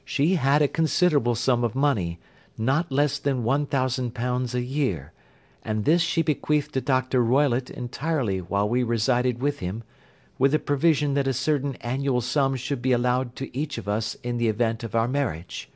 She 0.04 0.34
had 0.34 0.60
a 0.60 0.68
considerable 0.68 1.34
sum 1.34 1.64
of 1.64 1.74
money, 1.74 2.18
not 2.58 2.92
less 2.92 3.18
than 3.18 3.44
one 3.44 3.64
thousand 3.64 4.14
pounds 4.14 4.54
a 4.54 4.60
year, 4.60 5.12
and 5.64 5.86
this 5.86 6.02
she 6.02 6.20
bequeathed 6.20 6.74
to 6.74 6.82
Dr. 6.82 7.24
Roylott 7.24 7.70
entirely 7.70 8.42
while 8.42 8.68
we 8.68 8.82
resided 8.82 9.40
with 9.40 9.60
him, 9.60 9.84
with 10.38 10.52
the 10.52 10.58
provision 10.58 11.14
that 11.14 11.26
a 11.26 11.32
certain 11.32 11.76
annual 11.76 12.20
sum 12.20 12.56
should 12.56 12.82
be 12.82 12.92
allowed 12.92 13.34
to 13.36 13.56
each 13.56 13.78
of 13.78 13.88
us 13.88 14.16
in 14.16 14.36
the 14.36 14.48
event 14.48 14.84
of 14.84 14.94
our 14.94 15.08
marriage. 15.08 15.70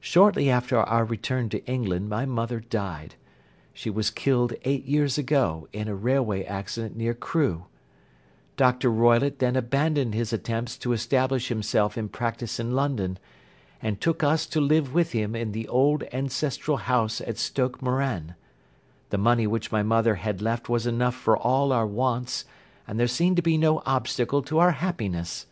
Shortly 0.00 0.48
after 0.48 0.78
our 0.78 1.04
return 1.04 1.48
to 1.50 1.64
England 1.66 2.08
my 2.08 2.24
mother 2.24 2.60
died. 2.60 3.16
She 3.72 3.90
was 3.90 4.10
killed 4.10 4.54
eight 4.64 4.84
years 4.86 5.18
ago 5.18 5.68
in 5.72 5.88
a 5.88 5.94
railway 5.94 6.44
accident 6.44 6.96
near 6.96 7.14
Crewe. 7.14 7.66
Dr. 8.56 8.90
Roylott 8.90 9.38
then 9.38 9.54
abandoned 9.54 10.14
his 10.14 10.32
attempts 10.32 10.76
to 10.78 10.92
establish 10.92 11.48
himself 11.48 11.96
in 11.96 12.08
practice 12.08 12.58
in 12.58 12.72
London, 12.72 13.18
and 13.80 14.00
took 14.00 14.24
us 14.24 14.46
to 14.46 14.60
live 14.60 14.92
with 14.92 15.12
him 15.12 15.36
in 15.36 15.52
the 15.52 15.68
old 15.68 16.02
ancestral 16.12 16.78
house 16.78 17.20
at 17.20 17.38
Stoke 17.38 17.80
Moran. 17.80 18.34
The 19.10 19.18
money 19.18 19.46
which 19.46 19.70
my 19.70 19.84
mother 19.84 20.16
had 20.16 20.42
left 20.42 20.68
was 20.68 20.86
enough 20.86 21.14
for 21.14 21.36
all 21.36 21.72
our 21.72 21.86
wants, 21.86 22.44
and 22.86 22.98
there 22.98 23.06
seemed 23.06 23.36
to 23.36 23.42
be 23.42 23.56
no 23.56 23.82
obstacle 23.86 24.42
to 24.42 24.58
our 24.58 24.72
happiness. 24.72 25.46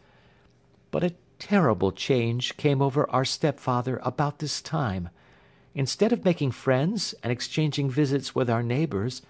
But 0.90 1.04
a 1.04 1.14
terrible 1.38 1.92
change 1.92 2.56
came 2.56 2.80
over 2.80 3.08
our 3.10 3.24
stepfather 3.24 4.00
about 4.02 4.38
this 4.38 4.60
time. 4.60 5.08
Instead 5.74 6.12
of 6.12 6.24
making 6.24 6.50
friends 6.50 7.14
and 7.22 7.30
exchanging 7.30 7.90
visits 7.90 8.34
with 8.34 8.48
our 8.48 8.62
neighbours, 8.62 9.22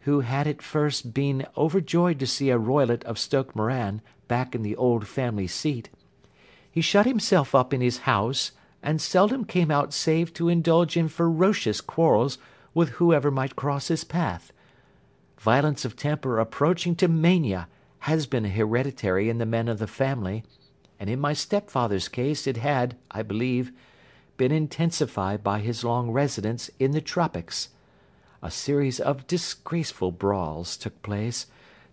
who 0.00 0.20
had 0.20 0.46
at 0.46 0.62
first 0.62 1.14
been 1.14 1.46
overjoyed 1.56 2.18
to 2.18 2.26
see 2.26 2.50
a 2.50 2.58
Roylott 2.58 3.04
of 3.04 3.18
Stoke 3.18 3.54
Moran 3.54 4.00
back 4.26 4.54
in 4.54 4.62
the 4.62 4.76
old 4.76 5.06
family 5.06 5.46
seat, 5.46 5.90
he 6.70 6.80
shut 6.80 7.06
himself 7.06 7.54
up 7.54 7.74
in 7.74 7.80
his 7.80 7.98
house, 7.98 8.52
and 8.82 9.00
seldom 9.00 9.44
came 9.44 9.70
out 9.70 9.92
save 9.92 10.32
to 10.34 10.48
indulge 10.48 10.96
in 10.96 11.08
ferocious 11.08 11.80
quarrels 11.80 12.38
with 12.74 12.90
whoever 12.90 13.30
might 13.30 13.54
cross 13.54 13.88
his 13.88 14.04
path. 14.04 14.52
Violence 15.38 15.84
of 15.84 15.94
temper 15.94 16.38
approaching 16.38 16.96
to 16.96 17.08
mania 17.08 17.68
has 18.00 18.26
been 18.26 18.44
hereditary 18.44 19.28
in 19.28 19.38
the 19.38 19.46
men 19.46 19.68
of 19.68 19.78
the 19.78 19.86
family, 19.86 20.42
and 21.02 21.10
in 21.10 21.18
my 21.18 21.32
stepfather's 21.32 22.06
case 22.06 22.46
it 22.46 22.58
had, 22.58 22.94
I 23.10 23.22
believe, 23.22 23.72
been 24.36 24.52
intensified 24.52 25.42
by 25.42 25.58
his 25.58 25.82
long 25.82 26.12
residence 26.12 26.70
in 26.78 26.92
the 26.92 27.00
tropics. 27.00 27.70
A 28.40 28.52
series 28.52 29.00
of 29.00 29.26
disgraceful 29.26 30.12
brawls 30.12 30.76
took 30.76 31.02
place, 31.02 31.46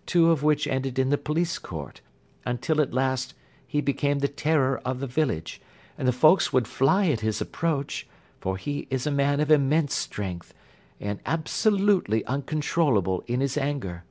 two 0.06 0.30
of 0.30 0.44
which 0.44 0.68
ended 0.68 0.96
in 0.96 1.10
the 1.10 1.18
police 1.18 1.58
court, 1.58 2.02
until 2.46 2.80
at 2.80 2.94
last 2.94 3.34
he 3.66 3.80
became 3.80 4.20
the 4.20 4.28
terror 4.28 4.80
of 4.84 5.00
the 5.00 5.08
village, 5.08 5.60
and 5.98 6.06
the 6.06 6.12
folks 6.12 6.52
would 6.52 6.68
fly 6.68 7.08
at 7.08 7.18
his 7.18 7.40
approach, 7.40 8.06
for 8.40 8.56
he 8.56 8.86
is 8.90 9.08
a 9.08 9.10
man 9.10 9.40
of 9.40 9.50
immense 9.50 9.92
strength, 9.92 10.54
and 11.00 11.18
absolutely 11.26 12.24
uncontrollable 12.26 13.24
in 13.26 13.40
his 13.40 13.58
anger. 13.58 14.04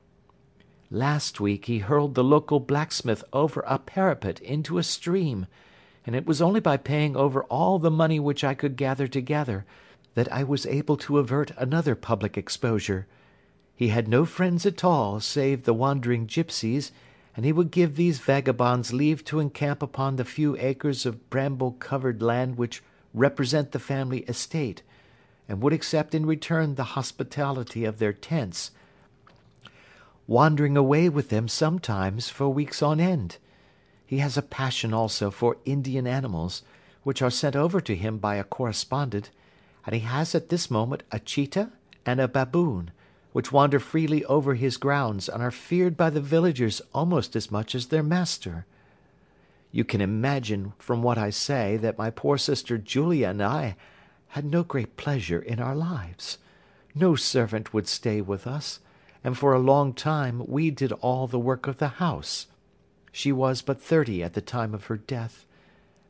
Last 0.92 1.38
week 1.38 1.66
he 1.66 1.78
hurled 1.78 2.16
the 2.16 2.24
local 2.24 2.58
blacksmith 2.58 3.22
over 3.32 3.62
a 3.64 3.78
parapet 3.78 4.40
into 4.40 4.76
a 4.76 4.82
stream, 4.82 5.46
and 6.04 6.16
it 6.16 6.26
was 6.26 6.42
only 6.42 6.58
by 6.58 6.78
paying 6.78 7.16
over 7.16 7.44
all 7.44 7.78
the 7.78 7.92
money 7.92 8.18
which 8.18 8.42
I 8.42 8.54
could 8.54 8.74
gather 8.74 9.06
together 9.06 9.64
that 10.14 10.32
I 10.32 10.42
was 10.42 10.66
able 10.66 10.96
to 10.96 11.18
avert 11.18 11.52
another 11.56 11.94
public 11.94 12.36
exposure. 12.36 13.06
He 13.76 13.88
had 13.88 14.08
no 14.08 14.24
friends 14.24 14.66
at 14.66 14.82
all 14.82 15.20
save 15.20 15.62
the 15.62 15.72
wandering 15.74 16.26
gipsies, 16.26 16.90
and 17.36 17.44
he 17.44 17.52
would 17.52 17.70
give 17.70 17.94
these 17.94 18.18
vagabonds 18.18 18.92
leave 18.92 19.24
to 19.26 19.38
encamp 19.38 19.82
upon 19.82 20.16
the 20.16 20.24
few 20.24 20.56
acres 20.58 21.06
of 21.06 21.30
bramble 21.30 21.76
covered 21.78 22.20
land 22.20 22.58
which 22.58 22.82
represent 23.14 23.70
the 23.70 23.78
family 23.78 24.22
estate, 24.22 24.82
and 25.48 25.62
would 25.62 25.72
accept 25.72 26.16
in 26.16 26.26
return 26.26 26.74
the 26.74 26.82
hospitality 26.82 27.84
of 27.84 28.00
their 28.00 28.12
tents, 28.12 28.72
wandering 30.30 30.76
away 30.76 31.08
with 31.08 31.28
them 31.28 31.48
sometimes 31.48 32.28
for 32.28 32.48
weeks 32.48 32.84
on 32.84 33.00
end. 33.00 33.36
He 34.06 34.18
has 34.18 34.36
a 34.36 34.42
passion 34.42 34.94
also 34.94 35.28
for 35.28 35.56
Indian 35.64 36.06
animals, 36.06 36.62
which 37.02 37.20
are 37.20 37.32
sent 37.32 37.56
over 37.56 37.80
to 37.80 37.96
him 37.96 38.18
by 38.18 38.36
a 38.36 38.44
correspondent, 38.44 39.30
and 39.84 39.92
he 39.92 40.02
has 40.02 40.32
at 40.32 40.48
this 40.48 40.70
moment 40.70 41.02
a 41.10 41.18
cheetah 41.18 41.72
and 42.06 42.20
a 42.20 42.28
baboon, 42.28 42.92
which 43.32 43.50
wander 43.50 43.80
freely 43.80 44.24
over 44.26 44.54
his 44.54 44.76
grounds 44.76 45.28
and 45.28 45.42
are 45.42 45.50
feared 45.50 45.96
by 45.96 46.10
the 46.10 46.20
villagers 46.20 46.80
almost 46.94 47.34
as 47.34 47.50
much 47.50 47.74
as 47.74 47.88
their 47.88 48.04
master. 48.04 48.66
You 49.72 49.82
can 49.82 50.00
imagine 50.00 50.74
from 50.78 51.02
what 51.02 51.18
I 51.18 51.30
say 51.30 51.76
that 51.78 51.98
my 51.98 52.08
poor 52.08 52.38
sister 52.38 52.78
Julia 52.78 53.30
and 53.30 53.42
I 53.42 53.74
had 54.28 54.44
no 54.44 54.62
great 54.62 54.96
pleasure 54.96 55.42
in 55.42 55.58
our 55.58 55.74
lives. 55.74 56.38
No 56.94 57.16
servant 57.16 57.74
would 57.74 57.88
stay 57.88 58.20
with 58.20 58.46
us, 58.46 58.78
and 59.22 59.36
for 59.36 59.52
a 59.52 59.58
long 59.58 59.92
time 59.92 60.42
we 60.46 60.70
did 60.70 60.92
all 60.92 61.26
the 61.26 61.38
work 61.38 61.66
of 61.66 61.78
the 61.78 61.88
house. 61.88 62.46
She 63.12 63.32
was 63.32 63.62
but 63.62 63.80
thirty 63.80 64.22
at 64.22 64.34
the 64.34 64.40
time 64.40 64.74
of 64.74 64.84
her 64.84 64.96
death, 64.96 65.46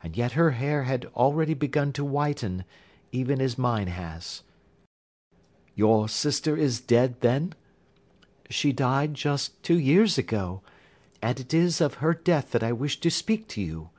and 0.03 0.17
yet 0.17 0.33
her 0.33 0.53
hair 0.53 0.85
had 0.85 1.07
already 1.17 1.55
begun 1.55 1.93
to 1.95 2.05
whiten, 2.05 2.65
even 3.13 3.41
as 3.41 3.59
mine 3.59 3.89
has. 3.89 4.43
Your 5.75 6.09
sister 6.09 6.57
is 6.57 6.81
dead, 6.81 7.21
then? 7.21 7.55
She 8.49 8.73
died 8.73 9.15
just 9.15 9.63
two 9.63 9.79
years 9.79 10.19
ago, 10.19 10.63
and 11.23 11.39
it 11.39 11.55
is 11.55 11.81
of 11.81 11.95
her 11.95 12.15
death 12.15 12.51
that 12.51 12.63
I 12.63 12.73
wish 12.73 13.01
to 13.01 13.11
speak 13.11 13.49
to 13.49 13.61
you. 13.61 13.91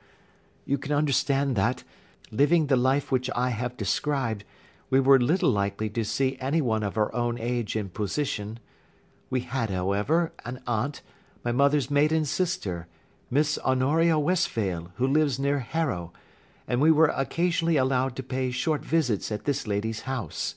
You 0.65 0.77
can 0.77 0.91
understand 0.91 1.56
that, 1.56 1.84
living 2.32 2.68
the 2.68 2.75
life 2.75 3.12
which 3.12 3.30
I 3.36 3.50
have 3.50 3.77
described, 3.77 4.44
we 4.89 5.00
were 5.00 5.20
little 5.20 5.50
likely 5.50 5.89
to 5.89 6.03
see 6.03 6.38
any 6.39 6.62
one 6.62 6.84
of 6.84 6.98
our 6.98 7.13
own 7.15 7.39
age 7.39 7.75
and 7.75 7.94
position. 7.94 8.60
We 9.31 9.39
had, 9.39 9.69
however, 9.69 10.33
an 10.43 10.61
aunt, 10.67 11.01
my 11.43 11.53
mother's 11.53 11.89
maiden 11.89 12.25
sister, 12.25 12.88
Miss 13.29 13.57
Honoria 13.59 14.19
Westphail, 14.19 14.91
who 14.97 15.07
lives 15.07 15.39
near 15.39 15.59
Harrow, 15.59 16.11
and 16.67 16.81
we 16.81 16.91
were 16.91 17.07
occasionally 17.07 17.77
allowed 17.77 18.17
to 18.17 18.23
pay 18.23 18.51
short 18.51 18.83
visits 18.83 19.31
at 19.31 19.45
this 19.45 19.65
lady's 19.65 20.01
house. 20.01 20.55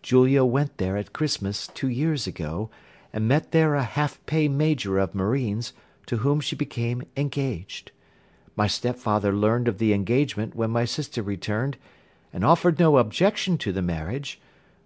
Julia 0.00 0.42
went 0.42 0.78
there 0.78 0.96
at 0.96 1.12
Christmas 1.12 1.66
two 1.66 1.88
years 1.88 2.26
ago, 2.26 2.70
and 3.12 3.28
met 3.28 3.52
there 3.52 3.74
a 3.74 3.82
half 3.82 4.24
pay 4.24 4.48
major 4.48 4.98
of 4.98 5.14
marines, 5.14 5.74
to 6.06 6.16
whom 6.18 6.40
she 6.40 6.56
became 6.56 7.06
engaged. 7.14 7.90
My 8.56 8.68
stepfather 8.68 9.34
learned 9.34 9.68
of 9.68 9.76
the 9.76 9.92
engagement 9.92 10.56
when 10.56 10.70
my 10.70 10.86
sister 10.86 11.22
returned, 11.22 11.76
and 12.32 12.42
offered 12.42 12.78
no 12.78 12.96
objection 12.96 13.58
to 13.58 13.70
the 13.70 13.82
marriage, 13.82 14.40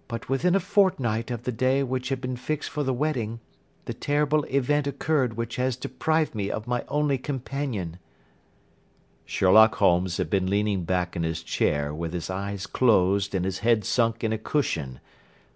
but 0.07 0.29
within 0.29 0.55
a 0.55 0.59
fortnight 0.59 1.31
of 1.31 1.43
the 1.43 1.51
day 1.51 1.83
which 1.83 2.09
had 2.09 2.19
been 2.19 2.35
fixed 2.35 2.69
for 2.69 2.83
the 2.83 2.93
wedding, 2.93 3.39
the 3.85 3.93
terrible 3.93 4.43
event 4.45 4.87
occurred 4.87 5.35
which 5.35 5.57
has 5.57 5.75
deprived 5.75 6.33
me 6.35 6.49
of 6.49 6.67
my 6.67 6.83
only 6.87 7.17
companion." 7.17 7.97
Sherlock 9.25 9.75
Holmes 9.75 10.17
had 10.17 10.29
been 10.29 10.49
leaning 10.49 10.83
back 10.83 11.15
in 11.15 11.23
his 11.23 11.43
chair 11.43 11.93
with 11.93 12.13
his 12.13 12.29
eyes 12.29 12.67
closed 12.67 13.33
and 13.33 13.45
his 13.45 13.59
head 13.59 13.85
sunk 13.85 14.23
in 14.23 14.33
a 14.33 14.37
cushion, 14.37 14.99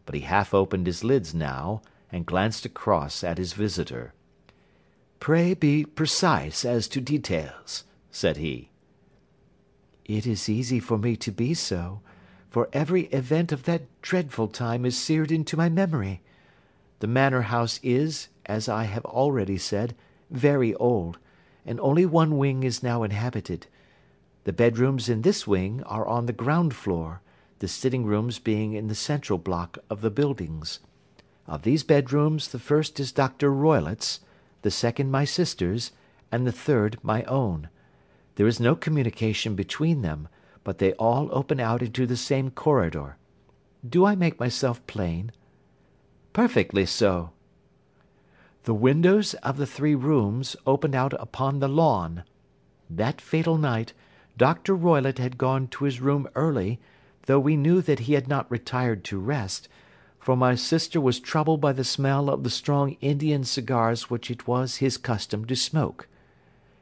but 0.06 0.16
he 0.16 0.22
half 0.22 0.54
opened 0.54 0.88
his 0.88 1.04
lids 1.04 1.34
now, 1.34 1.82
and 2.12 2.26
glanced 2.26 2.66
across 2.66 3.24
at 3.24 3.38
his 3.38 3.54
visitor. 3.54 4.14
"Pray 5.20 5.54
be 5.54 5.84
precise 5.84 6.64
as 6.64 6.88
to 6.88 7.02
details," 7.02 7.84
said 8.10 8.38
he. 8.38 8.70
"It 10.06 10.26
is 10.26 10.48
easy 10.48 10.80
for 10.80 10.98
me 10.98 11.18
to 11.18 11.32
be 11.32 11.54
so, 11.54 12.02
for 12.50 12.70
every 12.74 13.04
event 13.06 13.52
of 13.52 13.64
that 13.64 13.84
dreadful 14.02 14.48
time 14.48 14.86
is 14.86 14.98
seared 14.98 15.32
into 15.32 15.58
my 15.58 15.70
memory. 15.70 16.22
The 17.00 17.08
manor 17.08 17.44
house 17.44 17.80
is, 17.84 18.30
as 18.46 18.68
I 18.70 18.86
have 18.86 19.06
already 19.06 19.58
said, 19.58 19.96
very 20.32 20.74
old, 20.76 21.18
and 21.66 21.80
only 21.80 22.06
one 22.06 22.38
wing 22.38 22.64
is 22.64 22.82
now 22.82 23.04
inhabited. 23.04 23.68
The 24.46 24.54
bedrooms 24.54 25.10
in 25.10 25.22
this 25.22 25.46
wing 25.46 25.84
are 25.84 26.08
on 26.08 26.26
the 26.26 26.34
ground 26.34 26.74
floor, 26.74 27.22
the 27.60 27.68
sitting 27.68 28.06
rooms 28.06 28.40
being 28.40 28.74
in 28.74 28.88
the 28.88 28.96
central 28.96 29.38
block 29.38 29.78
of 29.90 30.02
the 30.02 30.10
buildings. 30.10 30.80
Of 31.48 31.64
these 31.64 31.84
bedrooms 31.84 32.48
the 32.48 32.60
first 32.60 33.00
is 33.00 33.12
Dr. 33.12 33.52
Roylott's, 33.52 34.22
the 34.62 34.72
second 34.72 35.12
my 35.12 35.26
sister's, 35.26 35.92
and 36.32 36.46
the 36.46 36.52
third 36.52 36.98
my 37.04 37.24
own. 37.24 37.70
There 38.36 38.48
is 38.48 38.60
no 38.60 38.76
communication 38.76 39.56
between 39.56 40.02
them, 40.02 40.28
but 40.68 40.80
they 40.80 40.92
all 40.96 41.30
open 41.32 41.62
out 41.62 41.82
into 41.82 42.06
the 42.06 42.18
same 42.18 42.52
corridor. 42.52 43.16
Do 43.88 44.04
I 44.04 44.16
make 44.16 44.38
myself 44.38 44.86
plain? 44.86 45.32
"Perfectly 46.34 46.86
so." 46.86 47.30
The 48.64 48.74
windows 48.74 49.34
of 49.36 49.56
the 49.56 49.66
three 49.66 49.96
rooms 49.96 50.58
opened 50.66 50.94
out 50.94 51.14
upon 51.22 51.60
the 51.60 51.70
lawn. 51.70 52.26
That 52.90 53.22
fatal 53.22 53.58
night, 53.58 53.94
Dr. 54.36 54.76
Roylott 54.76 55.20
had 55.20 55.38
gone 55.38 55.70
to 55.70 55.86
his 55.86 56.02
room 56.02 56.28
early, 56.36 56.82
though 57.28 57.40
we 57.40 57.56
knew 57.56 57.82
that 57.82 58.00
he 58.00 58.12
had 58.12 58.28
not 58.28 58.52
retired 58.52 59.06
to 59.06 59.18
rest, 59.18 59.70
for 60.20 60.36
my 60.36 60.56
sister 60.56 61.00
was 61.00 61.22
troubled 61.22 61.62
by 61.62 61.72
the 61.72 61.86
smell 61.86 62.30
of 62.30 62.44
the 62.44 62.50
strong 62.50 62.98
Indian 63.00 63.46
cigars 63.46 64.10
which 64.10 64.30
it 64.30 64.50
was 64.50 64.84
his 64.84 64.98
custom 64.98 65.46
to 65.46 65.56
smoke. 65.56 66.10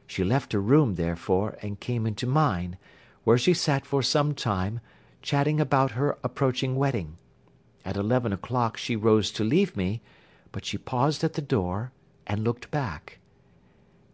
She 0.08 0.24
left 0.24 0.54
her 0.54 0.60
room, 0.60 0.96
therefore, 0.96 1.56
and 1.62 1.78
came 1.78 2.04
into 2.04 2.26
mine, 2.26 2.78
where 3.26 3.36
she 3.36 3.52
sat 3.52 3.84
for 3.84 4.04
some 4.04 4.32
time, 4.32 4.78
chatting 5.20 5.60
about 5.60 5.90
her 5.90 6.16
approaching 6.22 6.76
wedding. 6.76 7.18
At 7.84 7.96
eleven 7.96 8.32
o'clock 8.32 8.76
she 8.76 8.94
rose 8.94 9.32
to 9.32 9.42
leave 9.42 9.76
me, 9.76 10.00
but 10.52 10.64
she 10.64 10.78
paused 10.78 11.24
at 11.24 11.32
the 11.32 11.42
door, 11.42 11.90
and 12.24 12.44
looked 12.44 12.70
back. 12.70 13.18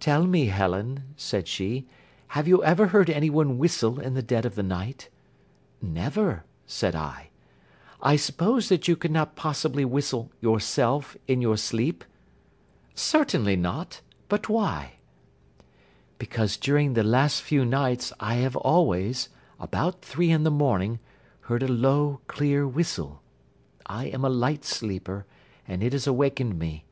Tell 0.00 0.26
me, 0.26 0.46
Helen, 0.46 1.04
said 1.14 1.46
she, 1.46 1.86
have 2.28 2.48
you 2.48 2.64
ever 2.64 2.86
heard 2.86 3.10
anyone 3.10 3.58
whistle 3.58 4.00
in 4.00 4.14
the 4.14 4.22
dead 4.22 4.46
of 4.46 4.54
the 4.54 4.62
night? 4.62 5.10
Never, 5.82 6.44
said 6.66 6.94
I. 6.94 7.28
I 8.00 8.16
suppose 8.16 8.70
that 8.70 8.88
you 8.88 8.96
could 8.96 9.10
not 9.10 9.36
possibly 9.36 9.84
whistle 9.84 10.32
yourself 10.40 11.18
in 11.28 11.42
your 11.42 11.58
sleep? 11.58 12.02
Certainly 12.94 13.56
not. 13.56 14.00
But 14.30 14.48
why? 14.48 14.94
Because 16.22 16.56
during 16.56 16.94
the 16.94 17.02
last 17.02 17.42
few 17.42 17.64
nights 17.64 18.12
I 18.20 18.34
have 18.34 18.54
always, 18.54 19.28
about 19.58 20.02
three 20.02 20.30
in 20.30 20.44
the 20.44 20.52
morning, 20.52 21.00
heard 21.40 21.64
a 21.64 21.66
low, 21.66 22.20
clear 22.28 22.64
whistle. 22.64 23.22
I 23.86 24.04
am 24.04 24.24
a 24.24 24.28
light 24.28 24.64
sleeper, 24.64 25.26
and 25.66 25.82
it 25.82 25.92
has 25.92 26.06
awakened 26.06 26.60
me. 26.60 26.84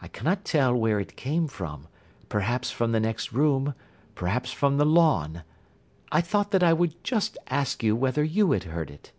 I 0.00 0.08
cannot 0.08 0.46
tell 0.46 0.74
where 0.74 0.98
it 0.98 1.16
came 1.16 1.48
from, 1.48 1.86
perhaps 2.30 2.70
from 2.70 2.92
the 2.92 2.98
next 2.98 3.30
room, 3.30 3.74
perhaps 4.14 4.52
from 4.52 4.78
the 4.78 4.86
lawn. 4.86 5.42
I 6.10 6.22
thought 6.22 6.50
that 6.52 6.62
I 6.62 6.72
would 6.72 7.04
just 7.04 7.36
ask 7.48 7.82
you 7.82 7.94
whether 7.94 8.24
you 8.24 8.52
had 8.52 8.64
heard 8.64 8.90
it. 8.90 9.12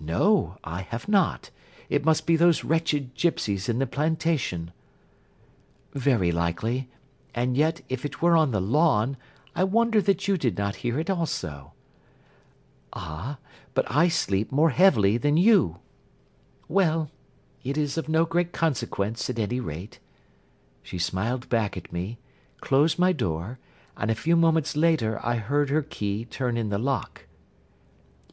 No, 0.00 0.56
I 0.64 0.80
have 0.88 1.06
not. 1.06 1.50
It 1.90 2.06
must 2.06 2.24
be 2.24 2.34
those 2.34 2.64
wretched 2.64 3.14
gipsies 3.14 3.68
in 3.68 3.78
the 3.78 3.86
plantation. 3.86 4.72
Very 5.92 6.32
likely, 6.32 6.88
and 7.34 7.56
yet 7.56 7.80
if 7.88 8.04
it 8.04 8.20
were 8.20 8.36
on 8.36 8.50
the 8.50 8.60
lawn, 8.60 9.16
I 9.54 9.64
wonder 9.64 10.00
that 10.02 10.28
you 10.28 10.36
did 10.36 10.56
not 10.56 10.76
hear 10.76 10.98
it 10.98 11.10
also. 11.10 11.72
Ah, 12.92 13.38
but 13.74 13.84
I 13.90 14.08
sleep 14.08 14.50
more 14.50 14.70
heavily 14.70 15.16
than 15.16 15.36
you. 15.36 15.78
Well, 16.68 17.10
it 17.62 17.76
is 17.76 17.98
of 17.98 18.08
no 18.08 18.24
great 18.24 18.52
consequence, 18.52 19.28
at 19.28 19.38
any 19.38 19.60
rate. 19.60 19.98
She 20.82 20.98
smiled 20.98 21.48
back 21.48 21.76
at 21.76 21.92
me, 21.92 22.18
closed 22.60 22.98
my 22.98 23.12
door, 23.12 23.58
and 23.96 24.10
a 24.10 24.14
few 24.14 24.34
moments 24.34 24.76
later 24.76 25.20
I 25.24 25.36
heard 25.36 25.68
her 25.68 25.82
key 25.82 26.24
turn 26.24 26.56
in 26.56 26.70
the 26.70 26.78
lock. 26.78 27.26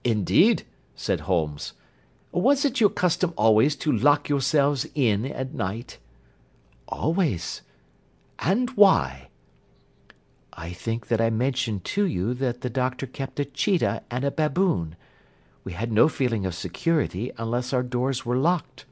"Indeed!" 0.04 0.64
said 0.96 1.22
Holmes. 1.22 1.74
"Was 2.32 2.64
it 2.64 2.80
your 2.80 2.90
custom 2.90 3.34
always 3.36 3.76
to 3.78 3.92
lock 3.92 4.30
yourselves 4.30 4.88
in 4.96 5.26
at 5.26 5.54
night?" 5.54 5.98
"Always." 6.88 7.62
"And 8.40 8.70
why?" 8.72 9.30
"I 10.54 10.72
think 10.74 11.08
that 11.08 11.22
I 11.22 11.30
mentioned 11.30 11.84
to 11.86 12.06
you 12.06 12.34
that 12.36 12.62
the 12.62 12.70
doctor 12.70 13.06
kept 13.06 13.40
a 13.40 13.46
cheetah 13.46 14.04
and 14.10 14.24
a 14.24 14.32
baboon. 14.32 14.96
We 15.64 15.74
had 15.74 15.92
no 15.92 16.08
feeling 16.08 16.46
of 16.46 16.56
security 16.56 17.32
unless 17.38 17.74
our 17.74 17.84
doors 17.84 18.26
were 18.26 18.38
locked." 18.38 18.86